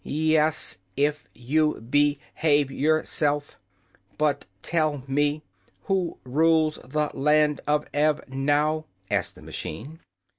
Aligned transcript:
"Yes; 0.03 0.79
if 0.97 1.27
you 1.35 1.79
be 1.79 2.17
have 2.33 2.71
your 2.71 3.03
self. 3.03 3.59
But 4.17 4.47
tell 4.63 5.03
me: 5.05 5.43
who 5.83 6.17
rules 6.23 6.77
the 6.83 7.11
Land 7.13 7.61
of 7.67 7.87
Ev 7.93 8.27
now?" 8.27 8.85
asked 9.11 9.35
the 9.35 9.43
machine. 9.43 9.99